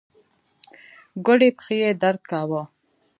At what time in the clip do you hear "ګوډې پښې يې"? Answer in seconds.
1.25-1.91